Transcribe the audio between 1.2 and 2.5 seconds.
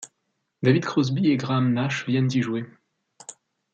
et Graham Nash viennent y